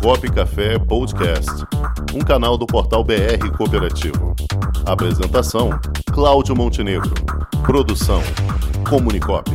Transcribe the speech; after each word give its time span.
Cop 0.00 0.26
Café 0.32 0.78
Podcast, 0.78 1.50
um 2.14 2.20
canal 2.20 2.56
do 2.56 2.66
portal 2.66 3.04
BR 3.04 3.54
Cooperativo. 3.54 4.34
Apresentação: 4.86 5.78
Cláudio 6.10 6.56
Montenegro. 6.56 7.12
Produção: 7.66 8.22
Comunicop. 8.88 9.50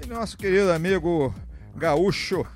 E 0.00 0.06
nosso 0.06 0.38
querido 0.38 0.70
amigo 0.70 1.34
gaúcho, 1.74 2.46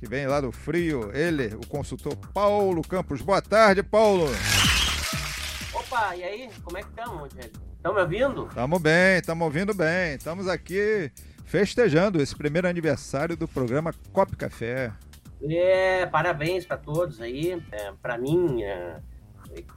que 0.00 0.08
vem 0.08 0.26
lá 0.26 0.40
do 0.40 0.50
frio, 0.50 1.12
ele, 1.14 1.54
o 1.54 1.64
consultor 1.68 2.16
Paulo 2.34 2.82
Campos. 2.82 3.22
Boa 3.22 3.40
tarde, 3.40 3.80
Paulo. 3.84 4.26
Opa, 5.90 6.14
e 6.14 6.22
aí? 6.22 6.48
Como 6.62 6.78
é 6.78 6.82
que 6.82 6.88
estamos, 6.88 7.18
Rogério? 7.18 7.50
Estão 7.76 7.92
me 7.92 8.00
ouvindo? 8.00 8.46
Estamos 8.46 8.80
bem, 8.80 9.18
estamos 9.18 9.44
ouvindo 9.44 9.74
bem. 9.74 10.14
Estamos 10.14 10.46
aqui 10.46 11.10
festejando 11.44 12.22
esse 12.22 12.36
primeiro 12.36 12.68
aniversário 12.68 13.36
do 13.36 13.48
programa 13.48 13.92
Cop 14.12 14.36
Café. 14.36 14.92
É, 15.42 16.06
parabéns 16.06 16.64
para 16.64 16.76
todos 16.76 17.20
aí. 17.20 17.60
É, 17.72 17.92
para 18.00 18.16
mim, 18.16 18.62
é, 18.62 19.00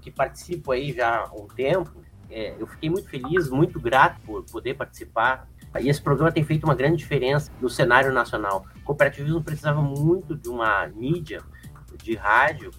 que 0.01 0.11
participo 0.11 0.71
aí 0.71 0.93
já 0.93 1.21
há 1.21 1.33
um 1.33 1.47
tempo, 1.47 1.91
é, 2.29 2.53
eu 2.59 2.67
fiquei 2.67 2.91
muito 2.91 3.09
feliz, 3.09 3.49
muito 3.49 3.79
grato 3.79 4.21
por 4.21 4.43
poder 4.43 4.75
participar. 4.75 5.47
E 5.81 5.89
esse 5.89 5.99
programa 5.99 6.31
tem 6.31 6.43
feito 6.43 6.63
uma 6.63 6.75
grande 6.75 6.97
diferença 6.97 7.51
no 7.59 7.71
cenário 7.71 8.13
nacional. 8.13 8.67
O 8.75 8.81
cooperativismo 8.81 9.43
precisava 9.43 9.81
muito 9.81 10.35
de 10.35 10.47
uma 10.47 10.85
mídia 10.89 11.41
de 12.03 12.13
rádio 12.13 12.69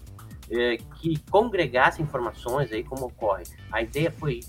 é, 0.49 0.77
que 0.77 1.19
congregasse 1.29 2.01
informações 2.01 2.71
aí 2.71 2.83
como 2.83 3.05
ocorre. 3.05 3.43
A 3.71 3.81
ideia 3.81 4.11
foi 4.11 4.41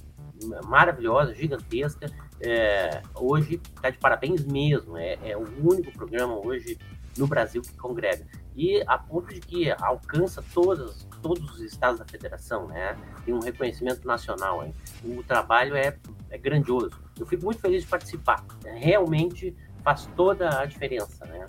maravilhosa, 0.67 1.35
gigantesca. 1.35 2.11
É, 2.41 3.03
hoje 3.15 3.61
está 3.75 3.91
de 3.91 3.99
parabéns 3.99 4.45
mesmo. 4.45 4.97
É, 4.97 5.19
é, 5.23 5.37
o 5.37 5.47
único 5.63 5.91
programa 5.93 6.35
hoje 6.35 6.79
no 7.17 7.27
Brasil 7.27 7.63
que 7.63 7.75
congrega. 7.77 8.27
E 8.55 8.83
a 8.87 8.99
ponto 8.99 9.33
de 9.33 9.41
que 9.41 9.71
alcança 9.71 10.43
todas, 10.55 11.07
todos 11.23 11.51
os 11.53 11.61
estados 11.61 11.99
da 11.99 12.07
federação, 12.07 12.67
né? 12.69 12.97
Tem 13.25 13.35
um 13.35 13.41
reconhecimento 13.41 14.07
nacional. 14.07 14.65
Hein? 14.65 14.75
O 15.05 15.23
trabalho 15.23 15.77
é, 15.77 15.97
é 16.31 16.39
grandioso. 16.39 16.93
Eu 17.19 17.27
fico 17.27 17.45
muito 17.45 17.61
feliz 17.61 17.83
de 17.83 17.89
participar. 17.89 18.45
Realmente 18.65 19.55
faz 19.83 20.09
toda 20.17 20.61
a 20.61 20.65
diferença, 20.65 21.25
né? 21.27 21.45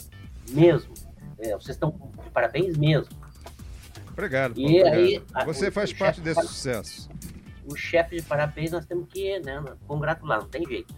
Mesmo. 0.50 0.94
É, 1.40 1.52
vocês 1.52 1.76
estão 1.76 1.92
de 2.24 2.30
parabéns 2.30 2.78
mesmo. 2.78 3.10
Obrigado. 4.18 4.56
Paulo, 4.56 4.70
E 4.70 4.82
obrigado. 4.82 5.36
aí, 5.36 5.46
Você 5.46 5.68
o- 5.68 5.72
faz 5.72 5.92
o 5.92 5.98
parte 5.98 6.22
desse 6.22 6.36
fala- 6.36 6.48
sucesso. 6.48 7.10
o 7.70 7.76
chefe 7.76 8.16
de 8.18 8.22
parabéns 8.24 8.72
nós 8.72 8.86
temos 8.86 9.08
que 9.10 9.40
né, 9.42 9.64
congratular, 9.88 10.40
não 10.42 10.48
tem 10.48 10.66
jeito. 10.66 10.94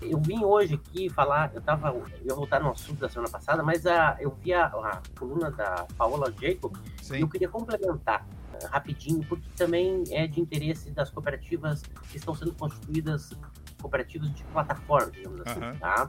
Eu 0.00 0.18
vim 0.18 0.42
hoje 0.44 0.74
aqui 0.74 1.10
falar, 1.10 1.50
eu 1.54 1.60
tava, 1.60 1.88
eu 1.88 2.06
ia 2.24 2.34
voltar 2.34 2.60
no 2.60 2.70
assunto 2.70 3.00
da 3.00 3.08
semana 3.08 3.28
passada, 3.30 3.62
mas 3.62 3.84
a, 3.86 4.16
eu 4.20 4.30
vi 4.42 4.52
a, 4.54 4.66
a 4.66 5.02
coluna 5.18 5.50
da 5.50 5.86
Paola 5.98 6.32
Jacob 6.40 6.74
e 7.00 7.04
Sim. 7.04 7.20
eu 7.20 7.28
queria 7.28 7.48
complementar 7.50 8.26
eh, 8.54 8.66
rapidinho, 8.66 9.22
porque 9.28 9.46
também 9.56 10.04
é 10.10 10.26
de 10.26 10.40
interesse 10.40 10.90
das 10.90 11.10
cooperativas 11.10 11.82
que 12.10 12.16
estão 12.16 12.34
sendo 12.34 12.54
constituídas, 12.54 13.30
cooperativas 13.82 14.32
de 14.32 14.42
plataforma, 14.44 15.10
digamos 15.10 15.42
assim, 15.46 15.60
tá? 15.78 16.08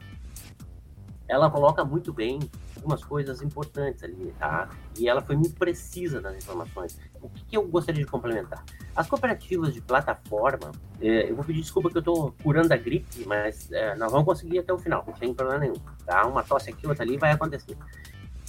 Ela 1.28 1.50
coloca 1.50 1.84
muito 1.84 2.14
bem 2.14 2.40
algumas 2.82 3.04
coisas 3.04 3.42
importantes 3.42 4.04
ali, 4.04 4.34
tá? 4.40 4.68
E 4.98 5.08
ela 5.08 5.22
foi 5.22 5.36
muito 5.36 5.56
precisa 5.56 6.20
nas 6.20 6.36
informações. 6.36 7.00
O 7.22 7.30
que, 7.30 7.46
que 7.46 7.58
eu 7.58 7.68
gostaria 7.68 8.04
de 8.04 8.10
complementar? 8.10 8.66
As 8.96 9.08
cooperativas 9.08 9.74
de 9.74 9.82
plataforma, 9.82 10.72
eh, 11.00 11.30
eu 11.30 11.36
vou 11.36 11.46
pedir 11.46 11.62
desculpa 11.62 11.90
que 11.90 11.98
eu 11.98 12.00
estou 12.00 12.36
curando 12.44 12.74
a 12.74 12.78
gripe, 12.78 13.24
mas 13.26 13.72
eh, 13.72 13.96
nós 13.96 14.12
vamos 14.12 14.26
conseguir 14.26 14.59
até 14.59 14.74
o 14.74 14.80
final, 14.80 15.04
não 15.06 15.14
tem 15.14 15.34
problema 15.34 15.59
nenhum, 15.59 15.76
tá? 16.06 16.26
Uma 16.26 16.44
tosse 16.44 16.72
aqui, 16.72 16.88
outra 16.88 17.04
ali, 17.04 17.18
vai 17.18 17.32
acontecer. 17.32 17.78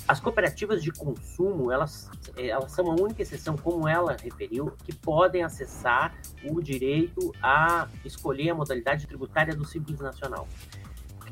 As 0.09 0.19
cooperativas 0.19 0.83
de 0.83 0.91
consumo, 0.91 1.71
elas, 1.71 2.11
eh, 2.37 2.49
elas 2.49 2.73
são 2.73 2.91
a 2.91 2.95
única 2.95 3.23
exceção, 3.23 3.57
como 3.57 3.87
ela 3.87 4.17
referiu, 4.21 4.73
que 4.83 4.95
podem 4.95 5.45
acessar 5.45 6.15
o 6.51 6.61
direito 6.61 7.33
a 7.43 7.87
escolher 8.05 8.51
a 8.51 8.55
modalidade 8.55 9.07
tributária 9.07 9.55
do 9.55 9.65
Simples 9.65 10.01
Nacional. 10.01 10.49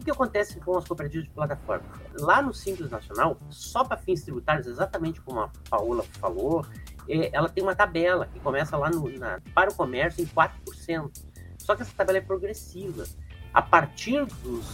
Que, 0.00 0.04
que 0.06 0.10
acontece 0.10 0.58
com 0.60 0.76
as 0.78 0.84
cooperativas 0.86 1.26
de 1.26 1.30
plataforma? 1.34 1.84
Lá 2.18 2.40
no 2.42 2.52
Simples 2.54 2.90
Nacional, 2.90 3.36
só 3.50 3.84
para 3.84 3.96
fins 3.98 4.22
tributários, 4.22 4.66
exatamente 4.66 5.20
como 5.20 5.40
a 5.40 5.50
Paola 5.68 6.02
falou, 6.18 6.64
eh, 7.08 7.30
ela 7.32 7.48
tem 7.48 7.62
uma 7.62 7.74
tabela 7.74 8.26
que 8.26 8.40
começa 8.40 8.76
lá 8.76 8.90
no, 8.90 9.08
na- 9.18 9.40
para 9.54 9.70
o 9.70 9.74
comércio 9.74 10.22
em 10.22 10.26
4%. 10.26 11.10
Só 11.58 11.76
que 11.76 11.82
essa 11.82 11.92
tabela 11.94 12.18
é 12.18 12.22
progressiva. 12.22 13.04
A 13.52 13.60
partir 13.62 14.24
dos 14.42 14.64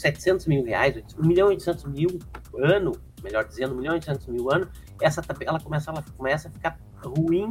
700 0.00 0.46
mil 0.46 0.64
reais, 0.64 1.02
1 1.18 1.26
milhão 1.26 1.48
e 1.48 1.54
800 1.54 1.84
mil 1.84 2.18
ano, 2.58 2.92
melhor 3.22 3.44
dizendo, 3.44 3.74
1 3.74 3.76
milhão 3.78 3.92
e 3.94 3.96
800 3.96 4.26
mil 4.28 4.50
ano, 4.50 4.68
essa 5.00 5.22
tabela 5.22 5.60
começa, 5.60 5.90
ela 5.90 6.04
começa 6.16 6.48
a 6.48 6.50
ficar 6.50 6.78
ruim 7.04 7.50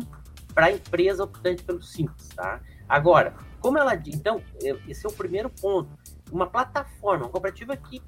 para 0.54 0.66
a 0.68 0.72
empresa 0.72 1.24
optante 1.24 1.64
pelo 1.64 1.82
Simples, 1.82 2.28
tá? 2.30 2.60
Agora, 2.88 3.36
como 3.60 3.78
ela 3.78 3.94
então, 3.96 4.42
eh, 4.64 4.76
esse 4.88 5.06
é 5.06 5.10
o 5.10 5.14
primeiro 5.14 5.50
ponto. 5.50 5.90
Uma 6.32 6.48
plataforma, 6.48 7.26
uma 7.26 7.32
cooperativa 7.32 7.76
que 7.76 8.02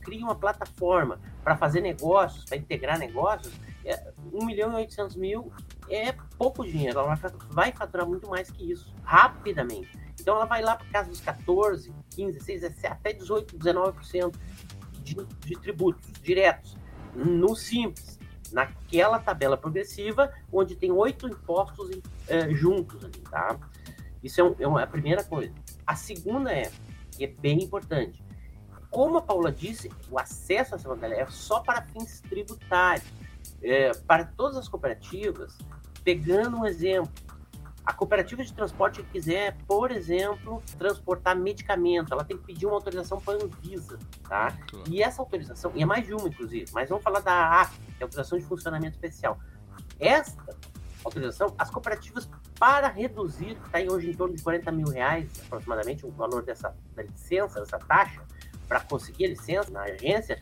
cria 0.00 0.24
uma 0.24 0.34
plataforma 0.34 1.20
para 1.44 1.56
fazer 1.56 1.80
negócios, 1.80 2.44
para 2.44 2.56
integrar 2.56 2.98
negócios, 2.98 3.52
é, 3.84 4.12
1 4.32 4.44
milhão 4.44 4.72
e 4.72 4.76
800 4.76 5.16
mil 5.16 5.52
é 5.88 6.12
pouco 6.38 6.64
dinheiro, 6.64 6.98
ela 6.98 7.08
vai 7.08 7.16
fa- 7.16 7.32
vai 7.50 7.72
faturar 7.72 8.06
muito 8.06 8.28
mais 8.28 8.50
que 8.50 8.70
isso, 8.72 8.92
rapidamente. 9.02 9.90
Então 10.20 10.34
ela 10.36 10.46
vai 10.46 10.62
lá 10.62 10.74
para 10.76 10.86
casa 10.88 11.08
dos 11.10 11.20
14, 11.20 11.92
15, 12.10 12.38
16, 12.38 12.64
até 12.84 13.12
18, 13.12 13.56
19% 13.58 14.34
de, 15.02 15.14
de 15.14 15.60
tributos 15.60 16.10
diretos, 16.22 16.76
no 17.14 17.54
Simples, 17.54 18.18
naquela 18.52 19.18
tabela 19.18 19.56
progressiva, 19.56 20.32
onde 20.52 20.74
tem 20.76 20.90
oito 20.90 21.28
impostos 21.28 21.90
eh, 22.28 22.48
juntos 22.54 23.04
ali, 23.04 23.20
tá? 23.30 23.56
Isso 24.22 24.40
é, 24.40 24.44
um- 24.44 24.56
é 24.58 24.66
uma- 24.66 24.82
a 24.82 24.86
primeira 24.86 25.22
coisa. 25.22 25.52
A 25.86 25.94
segunda 25.94 26.52
é, 26.52 26.70
que 27.16 27.24
é 27.24 27.28
bem 27.28 27.62
importante, 27.62 28.22
como 28.90 29.18
a 29.18 29.22
Paula 29.22 29.52
disse, 29.52 29.90
o 30.10 30.18
acesso 30.18 30.74
a 30.74 30.78
essa 30.78 30.88
modalidade 30.88 31.28
é 31.28 31.30
só 31.30 31.60
para 31.60 31.82
fins 31.82 32.20
tributários. 32.22 33.06
É, 33.62 33.92
para 34.06 34.24
todas 34.24 34.56
as 34.56 34.68
cooperativas, 34.68 35.56
pegando 36.04 36.58
um 36.58 36.66
exemplo, 36.66 37.10
a 37.84 37.92
cooperativa 37.92 38.44
de 38.44 38.52
transporte 38.52 39.02
que 39.02 39.10
quiser, 39.10 39.56
por 39.66 39.90
exemplo, 39.90 40.62
transportar 40.76 41.36
medicamento, 41.36 42.12
ela 42.12 42.24
tem 42.24 42.36
que 42.36 42.44
pedir 42.44 42.66
uma 42.66 42.74
autorização 42.74 43.20
para 43.20 43.38
a 43.38 43.44
Anvisa, 43.44 43.98
tá? 44.28 44.56
E 44.88 45.02
essa 45.02 45.22
autorização, 45.22 45.70
e 45.74 45.82
é 45.82 45.86
mais 45.86 46.04
de 46.04 46.12
uma, 46.12 46.28
inclusive, 46.28 46.66
mas 46.72 46.88
vamos 46.88 47.04
falar 47.04 47.20
da 47.20 47.60
AF, 47.60 47.78
que 47.78 47.84
é 47.92 48.02
a 48.02 48.04
autorização 48.04 48.38
de 48.38 48.44
funcionamento 48.44 48.96
especial. 48.96 49.38
Esta 50.00 50.56
autorização, 51.04 51.54
as 51.56 51.70
cooperativas, 51.70 52.28
para 52.58 52.88
reduzir, 52.88 53.54
que 53.54 53.66
está 53.66 53.92
hoje 53.92 54.10
em 54.10 54.14
torno 54.14 54.34
de 54.34 54.42
40 54.42 54.72
mil 54.72 54.88
reais, 54.88 55.28
aproximadamente, 55.46 56.06
o 56.06 56.10
valor 56.10 56.42
dessa 56.42 56.74
licença, 56.96 57.60
dessa 57.60 57.78
taxa, 57.78 58.22
para 58.66 58.80
conseguir 58.80 59.26
a 59.26 59.28
licença 59.28 59.70
na 59.70 59.82
agência, 59.82 60.40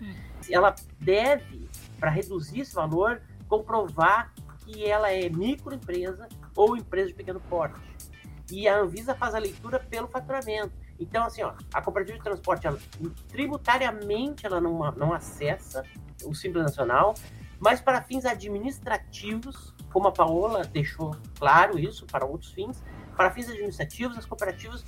ela 0.50 0.74
deve, 1.00 1.68
para 1.98 2.10
reduzir 2.10 2.60
esse 2.60 2.74
valor, 2.74 3.20
comprovar 3.48 4.32
que 4.60 4.84
ela 4.84 5.10
é 5.10 5.28
microempresa 5.28 6.28
ou 6.56 6.76
empresa 6.76 7.08
de 7.08 7.14
pequeno 7.14 7.40
porte. 7.40 7.78
E 8.50 8.68
a 8.68 8.78
Anvisa 8.78 9.14
faz 9.14 9.34
a 9.34 9.38
leitura 9.38 9.78
pelo 9.78 10.08
faturamento. 10.08 10.72
Então, 10.98 11.24
assim, 11.24 11.42
ó, 11.42 11.54
a 11.72 11.82
cooperativa 11.82 12.16
de 12.18 12.24
transporte, 12.24 12.66
ela, 12.66 12.78
tributariamente, 13.28 14.46
ela 14.46 14.60
não, 14.60 14.78
não 14.92 15.12
acessa 15.12 15.84
o 16.24 16.34
Simples 16.34 16.62
Nacional, 16.62 17.14
mas 17.58 17.80
para 17.80 18.02
fins 18.02 18.24
administrativos, 18.24 19.73
como 19.94 20.08
a 20.08 20.12
Paola 20.12 20.64
deixou 20.64 21.16
claro 21.38 21.78
isso, 21.78 22.04
para 22.04 22.26
outros 22.26 22.50
fins, 22.50 22.82
para 23.16 23.30
fins 23.30 23.48
administrativos, 23.48 24.18
as 24.18 24.26
cooperativas 24.26 24.84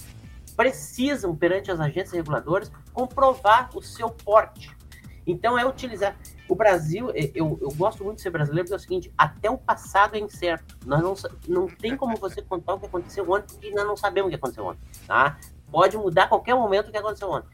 precisam, 0.57 1.37
perante 1.37 1.71
as 1.71 1.79
agências 1.79 2.11
reguladoras, 2.11 2.73
comprovar 2.93 3.71
o 3.73 3.81
seu 3.81 4.11
porte. 4.11 4.77
Então, 5.25 5.57
é 5.57 5.65
utilizar. 5.65 6.17
O 6.49 6.57
Brasil, 6.57 7.11
eh, 7.15 7.31
eu, 7.37 7.57
eu 7.61 7.69
gosto 7.77 8.03
muito 8.03 8.17
de 8.17 8.23
ser 8.23 8.31
brasileiro, 8.31 8.65
porque 8.65 8.75
é 8.75 8.77
o 8.77 8.81
seguinte: 8.81 9.13
até 9.17 9.49
o 9.49 9.57
passado 9.57 10.17
é 10.17 10.19
incerto. 10.19 10.77
Nós 10.85 11.01
não, 11.01 11.15
não 11.49 11.67
tem 11.69 11.97
como 11.97 12.17
você 12.17 12.43
contar 12.43 12.75
o 12.75 12.81
que 12.81 12.87
aconteceu 12.87 13.31
ontem, 13.31 13.55
porque 13.55 13.71
nós 13.71 13.87
não 13.87 13.97
sabemos 13.97 14.27
o 14.27 14.31
que 14.31 14.37
aconteceu 14.37 14.65
ontem. 14.65 14.81
Tá? 15.07 15.39
Pode 15.71 15.97
mudar 15.97 16.25
a 16.25 16.29
qualquer 16.29 16.55
momento 16.55 16.89
o 16.89 16.91
que 16.91 16.99
aconteceu 16.99 17.31
ontem. 17.31 17.49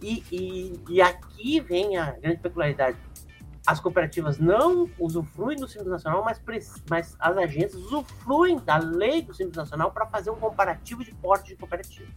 E, 0.00 0.24
e, 0.30 0.80
e 0.88 1.02
aqui 1.02 1.60
vem 1.60 1.96
a 1.96 2.12
grande 2.12 2.38
peculiaridade. 2.38 2.96
As 3.66 3.78
cooperativas 3.78 4.38
não 4.38 4.90
usufruem 4.98 5.56
do 5.56 5.68
Simples 5.68 5.90
Nacional, 5.90 6.24
mas, 6.24 6.40
mas 6.90 7.16
as 7.18 7.36
agências 7.36 7.80
usufruem 7.80 8.58
da 8.58 8.76
lei 8.76 9.22
do 9.22 9.32
Simples 9.32 9.56
Nacional 9.56 9.92
para 9.92 10.04
fazer 10.06 10.30
um 10.30 10.36
comparativo 10.36 11.04
de 11.04 11.12
porte 11.14 11.48
de 11.48 11.56
cooperativa. 11.56 12.10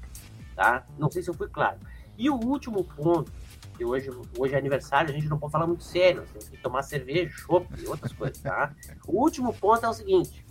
Tá? 0.55 0.85
Não 0.97 1.11
sei 1.11 1.21
se 1.21 1.29
eu 1.29 1.33
fui 1.33 1.47
claro. 1.47 1.77
E 2.17 2.29
o 2.29 2.35
último 2.35 2.83
ponto, 2.83 3.31
que 3.77 3.85
hoje, 3.85 4.09
hoje 4.37 4.55
é 4.55 4.57
aniversário, 4.57 5.11
a 5.11 5.13
gente 5.13 5.27
não 5.27 5.37
pode 5.37 5.51
falar 5.51 5.67
muito 5.67 5.83
sério, 5.83 6.21
nós 6.21 6.29
temos 6.29 6.49
que 6.49 6.57
tomar 6.57 6.81
cerveja, 6.81 7.29
chopp 7.29 7.67
e 7.79 7.85
outras 7.87 8.13
coisas, 8.13 8.39
tá? 8.39 8.73
O 9.05 9.21
último 9.21 9.53
ponto 9.53 9.85
é 9.85 9.89
o 9.89 9.93
seguinte: 9.93 10.45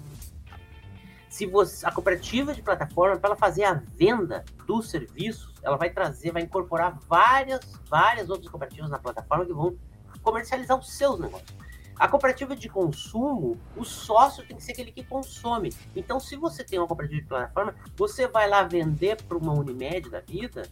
se 1.29 1.47
você, 1.47 1.85
a 1.87 1.91
cooperativa 1.91 2.55
de 2.55 2.63
plataforma, 2.63 3.17
para 3.17 3.31
ela 3.31 3.37
fazer 3.37 3.65
a 3.65 3.73
venda 3.73 4.45
dos 4.67 4.91
serviços, 4.91 5.55
ela 5.63 5.77
vai 5.77 5.91
trazer, 5.91 6.31
vai 6.31 6.43
incorporar 6.43 6.99
várias, 7.09 7.61
várias 7.89 8.29
outras 8.29 8.49
cooperativas 8.49 8.91
na 8.91 8.99
plataforma 8.99 9.47
que 9.47 9.53
vão 9.53 9.77
comercializar 10.25 10.79
os 10.79 10.91
seus 10.91 11.21
negócios. 11.21 11.55
A 11.97 12.09
cooperativa 12.09 12.57
de 12.57 12.69
consumo, 12.69 13.57
o 13.77 13.85
sócio 13.85 14.45
tem 14.45 14.57
que 14.57 14.65
ser 14.65 14.73
aquele 14.73 14.91
que 14.91 15.05
consome. 15.05 15.73
Então, 15.95 16.19
se 16.19 16.35
você 16.35 16.65
tem 16.65 16.79
uma 16.79 16.89
cooperativa 16.89 17.23
de 17.23 17.29
plataforma, 17.29 17.75
você 17.97 18.27
vai 18.27 18.49
lá 18.49 18.65
vender 18.65 19.23
para 19.23 19.39
uma 19.39 19.53
Unimed 19.53 20.11
da 20.11 20.21
vida, 20.21 20.69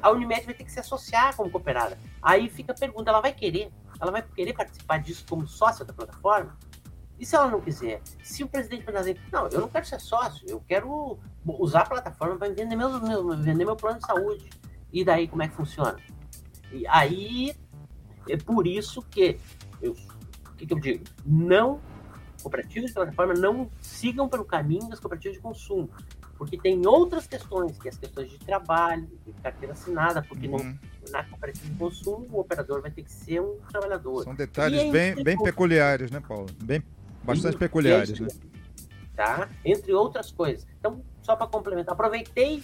a 0.00 0.10
Unimed 0.10 0.46
vai 0.46 0.54
ter 0.54 0.64
que 0.64 0.72
se 0.72 0.80
associar 0.80 1.36
como 1.36 1.50
cooperada. 1.50 1.98
Aí 2.22 2.48
fica 2.48 2.72
a 2.72 2.74
pergunta, 2.74 3.10
ela 3.10 3.20
vai 3.20 3.34
querer? 3.34 3.70
Ela 4.00 4.10
vai 4.10 4.22
querer 4.22 4.54
participar 4.54 4.98
disso 4.98 5.26
como 5.28 5.46
sócia 5.46 5.84
da 5.84 5.92
plataforma? 5.92 6.56
E 7.18 7.26
se 7.26 7.36
ela 7.36 7.48
não 7.48 7.60
quiser? 7.60 8.00
Se 8.22 8.42
o 8.42 8.48
presidente 8.48 8.84
for 8.84 8.94
dizer, 8.94 9.20
não, 9.30 9.46
eu 9.48 9.60
não 9.60 9.68
quero 9.68 9.84
ser 9.84 10.00
sócio, 10.00 10.44
eu 10.48 10.60
quero 10.66 11.18
usar 11.46 11.82
a 11.82 11.86
plataforma 11.86 12.36
para 12.36 12.48
vender 12.48 12.74
meu, 12.74 13.00
meu, 13.00 13.36
vender 13.36 13.64
meu 13.64 13.76
plano 13.76 13.98
de 13.98 14.06
saúde. 14.06 14.48
E 14.90 15.04
daí 15.04 15.28
como 15.28 15.42
é 15.42 15.48
que 15.48 15.54
funciona? 15.54 15.98
E 16.72 16.86
aí 16.88 17.54
é 18.28 18.36
por 18.36 18.66
isso 18.66 19.02
que 19.02 19.38
eu, 19.80 19.92
o 19.92 20.54
que, 20.56 20.66
que 20.66 20.74
eu 20.74 20.80
digo? 20.80 21.04
Não 21.24 21.80
cooperativas 22.42 22.90
de 22.90 22.94
plataforma 22.94 23.34
não 23.34 23.70
sigam 23.80 24.28
pelo 24.28 24.44
caminho 24.44 24.88
das 24.88 24.98
cooperativas 24.98 25.36
de 25.36 25.42
consumo, 25.42 25.88
porque 26.36 26.58
tem 26.58 26.84
outras 26.86 27.26
questões, 27.26 27.78
que 27.78 27.86
é 27.86 27.90
as 27.90 27.96
questões 27.96 28.30
de 28.30 28.38
trabalho, 28.38 29.08
de 29.24 29.32
carteira 29.34 29.74
assinada, 29.74 30.22
porque 30.22 30.48
uhum. 30.48 30.58
não, 30.58 31.12
na 31.12 31.22
cooperativa 31.24 31.68
de 31.68 31.78
consumo 31.78 32.26
o 32.32 32.40
operador 32.40 32.82
vai 32.82 32.90
ter 32.90 33.04
que 33.04 33.12
ser 33.12 33.40
um 33.40 33.58
trabalhador. 33.70 34.24
São 34.24 34.34
detalhes 34.34 34.90
bem, 34.90 35.22
bem 35.22 35.38
peculiares, 35.40 36.10
né, 36.10 36.20
Paulo? 36.20 36.48
Bem 36.62 36.82
Bastante 37.24 37.56
peculiares, 37.56 38.18
né? 38.18 38.28
Tá? 39.14 39.48
Entre 39.64 39.92
outras 39.92 40.32
coisas. 40.32 40.66
Então, 40.78 41.02
só 41.22 41.36
para 41.36 41.46
complementar, 41.46 41.92
aproveitei 41.94 42.62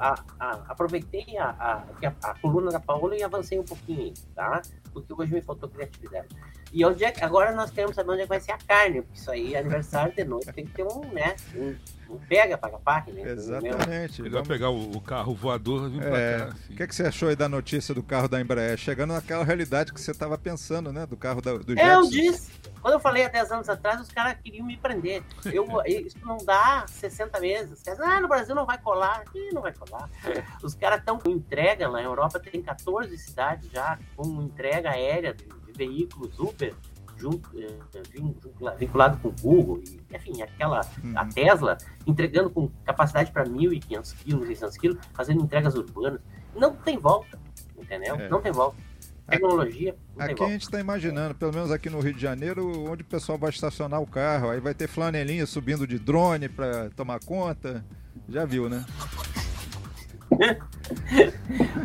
a, 0.00 0.14
a, 0.38 0.50
aproveitei 0.68 1.36
a, 1.36 1.50
a, 1.50 1.84
a, 2.30 2.34
coluna 2.40 2.70
da 2.70 2.80
Paola 2.80 3.16
e 3.16 3.22
avancei 3.22 3.58
um 3.58 3.64
pouquinho, 3.64 4.12
tá? 4.34 4.62
Porque 4.92 5.12
hoje 5.12 5.32
me 5.32 5.42
faltou 5.42 5.68
criatividade. 5.68 6.28
E 6.72 6.84
onde 6.84 7.04
é 7.04 7.12
que, 7.12 7.22
agora 7.22 7.52
nós 7.52 7.70
queremos 7.70 7.94
saber 7.94 8.12
onde 8.12 8.20
é 8.20 8.24
que 8.24 8.30
vai 8.30 8.40
ser 8.40 8.52
a 8.52 8.58
carne, 8.58 9.02
porque 9.02 9.18
isso 9.18 9.30
aí, 9.30 9.54
é 9.54 9.58
aniversário 9.58 10.14
de 10.14 10.24
noite, 10.24 10.50
tem 10.52 10.64
que 10.64 10.72
ter 10.72 10.84
um, 10.84 11.00
né? 11.12 11.36
Um, 11.54 11.74
um 12.08 12.18
pega, 12.18 12.56
paga 12.56 12.78
pack, 12.78 13.12
né? 13.12 13.30
Exatamente. 13.30 14.22
Ele 14.22 14.30
vai 14.30 14.42
pegar 14.42 14.70
o, 14.70 14.96
o, 14.96 15.00
carro 15.00 15.34
voador 15.34 15.88
e 15.88 15.90
vir 15.90 16.02
é, 16.02 16.38
cá. 16.38 16.44
Assim. 16.44 16.72
O 16.72 16.76
que, 16.76 16.82
é 16.82 16.86
que 16.86 16.94
você 16.94 17.02
achou 17.04 17.28
aí 17.28 17.36
da 17.36 17.48
notícia 17.48 17.94
do 17.94 18.02
carro 18.02 18.26
da 18.26 18.40
Embraer? 18.40 18.78
Chegando 18.78 19.12
naquela 19.12 19.44
realidade 19.44 19.92
que 19.92 20.00
você 20.00 20.10
estava 20.10 20.38
pensando, 20.38 20.92
né? 20.92 21.06
Do 21.06 21.16
carro 21.16 21.42
da, 21.42 21.58
do 21.58 21.78
é, 21.78 21.94
Eu 21.94 22.08
disse, 22.08 22.50
quando 22.80 22.94
eu 22.94 23.00
falei 23.00 23.24
há 23.24 23.28
10 23.28 23.52
anos 23.52 23.68
atrás, 23.68 24.00
os 24.00 24.08
caras 24.08 24.36
queriam 24.42 24.66
me 24.66 24.76
prender. 24.76 25.22
Eu, 25.44 25.66
isso 25.86 26.18
não 26.24 26.38
dá 26.38 26.84
60 26.88 27.38
meses. 27.40 27.82
Ah, 28.00 28.20
no 28.20 28.28
Brasil 28.28 28.54
não 28.54 28.66
vai 28.66 28.78
colar. 28.78 29.24
Ih, 29.34 29.54
não 29.54 29.62
vai 29.62 29.72
colar. 29.72 30.08
Os 30.62 30.74
caras 30.74 31.00
estão 31.00 31.18
com 31.18 31.30
entrega 31.30 31.86
lá. 31.88 31.92
Na 31.92 32.02
Europa 32.02 32.40
tem 32.40 32.60
14 32.62 33.16
cidades 33.18 33.70
já 33.70 33.98
com 34.16 34.26
entrega 34.42 34.90
aérea 34.90 35.36
veículos 35.76 36.38
Uber. 36.38 36.74
Junto, 37.14 37.50
eh, 37.56 37.78
vinculado 38.78 39.16
com 39.18 39.28
o 39.28 39.34
Google, 39.40 39.80
e, 39.86 40.00
enfim, 40.12 40.42
aquela, 40.42 40.80
a 40.80 41.22
uhum. 41.22 41.28
Tesla 41.28 41.78
entregando 42.04 42.50
com 42.50 42.68
capacidade 42.84 43.30
para 43.30 43.44
1.500 43.44 44.16
quilos, 44.16 44.46
600 44.48 44.76
quilos, 44.76 44.98
fazendo 45.14 45.40
entregas 45.40 45.76
urbanas. 45.76 46.20
Não 46.52 46.74
tem 46.74 46.98
volta, 46.98 47.38
entendeu? 47.78 48.16
É. 48.16 48.28
Não 48.28 48.40
tem 48.40 48.50
volta 48.50 48.76
tecnologia. 49.32 49.96
Aqui 50.18 50.42
a 50.42 50.48
gente 50.48 50.62
está 50.62 50.80
imaginando, 50.80 51.34
pelo 51.34 51.52
menos 51.52 51.70
aqui 51.70 51.88
no 51.88 52.00
Rio 52.00 52.14
de 52.14 52.20
Janeiro, 52.20 52.90
onde 52.90 53.02
o 53.02 53.06
pessoal 53.06 53.38
vai 53.38 53.50
estacionar 53.50 54.00
o 54.00 54.06
carro. 54.06 54.50
Aí 54.50 54.60
vai 54.60 54.74
ter 54.74 54.88
flanelinha 54.88 55.46
subindo 55.46 55.86
de 55.86 55.98
drone 55.98 56.48
para 56.48 56.90
tomar 56.90 57.20
conta. 57.20 57.84
Já 58.28 58.44
viu, 58.44 58.68
né? 58.68 58.84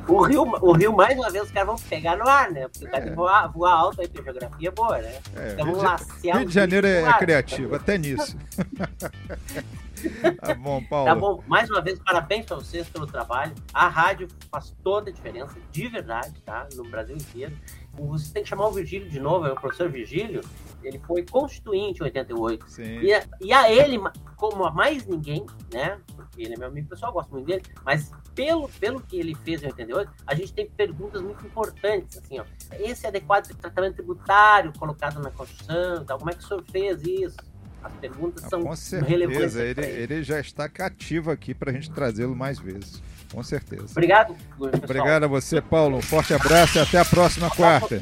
O, 0.07 0.21
Rio, 0.23 0.43
o 0.43 0.71
Rio, 0.73 0.95
mais 0.95 1.17
uma 1.17 1.29
vez, 1.29 1.45
os 1.45 1.51
caras 1.51 1.67
vão 1.67 1.75
pegar 1.75 2.17
no 2.17 2.27
ar, 2.27 2.51
né? 2.51 2.67
Porque 2.67 2.85
o 2.85 2.89
cara 2.89 3.05
é. 3.05 3.13
voar, 3.13 3.47
voar 3.51 3.73
alto 3.73 4.01
aí, 4.01 4.09
geografia 4.13 4.69
é 4.69 4.71
boa, 4.71 4.97
né? 4.97 5.19
É, 5.35 5.53
então, 5.53 5.65
Rio, 5.65 5.81
de, 6.21 6.31
Rio 6.31 6.45
de 6.45 6.53
Janeiro 6.53 6.87
é, 6.87 7.01
é 7.03 7.13
criativo, 7.13 7.75
até 7.75 7.97
nisso. 7.97 8.37
tá 10.41 10.53
bom, 10.55 10.83
Paulo. 10.83 11.05
Tá 11.05 11.15
bom, 11.15 11.43
mais 11.47 11.69
uma 11.69 11.81
vez, 11.81 11.99
parabéns 11.99 12.45
para 12.45 12.55
vocês 12.57 12.87
pelo 12.89 13.07
trabalho. 13.07 13.53
A 13.73 13.87
rádio 13.87 14.27
faz 14.51 14.75
toda 14.83 15.09
a 15.09 15.13
diferença, 15.13 15.55
de 15.71 15.87
verdade, 15.87 16.39
tá? 16.45 16.67
No 16.75 16.83
Brasil 16.89 17.15
inteiro. 17.15 17.55
Você 17.97 18.33
tem 18.33 18.43
que 18.43 18.49
chamar 18.49 18.67
o 18.67 18.71
Virgílio 18.71 19.09
de 19.09 19.19
novo, 19.19 19.45
é 19.47 19.51
o 19.51 19.55
professor 19.55 19.89
Virgílio. 19.89 20.41
Ele 20.83 20.99
foi 20.99 21.25
constituinte 21.25 22.01
em 22.01 22.03
88. 22.03 22.69
Sim. 22.69 22.99
E, 22.99 23.13
a, 23.13 23.23
e 23.41 23.51
a 23.51 23.71
ele, 23.71 23.97
como 24.35 24.65
a 24.65 24.71
mais 24.71 25.05
ninguém, 25.05 25.45
né? 25.73 25.99
Porque 26.15 26.43
ele 26.43 26.53
é 26.53 26.57
meu 26.57 26.67
amigo 26.67 26.87
pessoal, 26.87 27.11
gosto 27.11 27.31
muito 27.31 27.45
dele, 27.45 27.63
mas 27.83 28.11
pelo, 28.35 28.69
pelo 28.79 29.01
que 29.01 29.17
ele 29.19 29.35
fez 29.43 29.63
em 29.63 29.67
88, 29.67 30.11
a 30.25 30.35
gente 30.35 30.53
tem 30.53 30.69
perguntas 30.69 31.21
muito 31.21 31.45
importantes, 31.45 32.17
assim, 32.17 32.39
ó. 32.39 32.45
Esse 32.79 33.07
adequado 33.07 33.47
tratamento 33.55 33.95
tributário 33.95 34.71
colocado 34.77 35.19
na 35.19 35.31
Constituição, 35.31 36.03
então, 36.03 36.17
como 36.17 36.29
é 36.29 36.33
que 36.33 36.43
o 36.43 36.47
senhor 36.47 36.63
fez 36.71 37.01
isso? 37.03 37.37
As 37.83 37.93
perguntas 37.93 38.43
são 38.49 38.61
Com 38.63 38.75
certeza, 38.75 39.63
ele, 39.63 39.85
ele 39.85 40.23
já 40.23 40.39
está 40.39 40.67
cativo 40.67 41.31
aqui 41.31 41.53
para 41.53 41.71
a 41.71 41.73
gente 41.73 41.91
trazê-lo 41.91 42.35
mais 42.35 42.59
vezes. 42.59 43.01
Com 43.31 43.43
certeza. 43.43 43.85
Obrigado, 43.91 44.35
pessoal. 44.35 44.71
Obrigado 44.83 45.23
a 45.23 45.27
você, 45.27 45.61
Paulo. 45.61 45.97
Um 45.97 46.01
forte 46.01 46.33
abraço 46.33 46.77
e 46.77 46.81
até 46.81 46.99
a 46.99 47.05
próxima 47.05 47.49
quarta. 47.49 48.01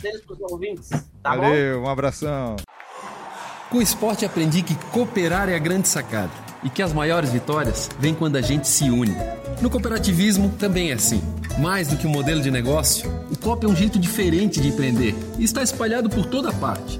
Tá 1.22 1.36
Valeu, 1.36 1.81
bom? 1.81 1.88
um 1.88 1.89
abração. 1.89 2.56
Com 3.69 3.80
o 3.80 3.81
esporte 3.81 4.25
aprendi 4.25 4.62
que 4.62 4.75
cooperar 4.92 5.50
é 5.50 5.56
a 5.56 5.60
grande 5.60 5.88
sacada 5.88 6.31
e 6.63 6.69
que 6.69 6.81
as 6.81 6.94
maiores 6.94 7.31
vitórias 7.31 7.89
vêm 8.00 8.13
quando 8.13 8.36
a 8.36 8.42
gente 8.42 8.68
se 8.68 8.89
une. 8.89 9.16
No 9.62 9.69
cooperativismo 9.69 10.50
também 10.57 10.92
é 10.92 10.94
assim. 10.94 11.22
Mais 11.60 11.88
do 11.88 11.98
que 11.98 12.06
um 12.06 12.10
modelo 12.10 12.42
de 12.42 12.51
negócio, 12.51 13.10
o 13.31 13.38
COP 13.38 13.66
é 13.66 13.69
um 13.69 13.75
jeito 13.75 13.98
diferente 13.98 14.60
de 14.60 14.68
empreender 14.68 15.16
e 15.39 15.44
está 15.44 15.63
espalhado 15.63 16.10
por 16.10 16.25
toda 16.25 16.51
parte 16.54 17.00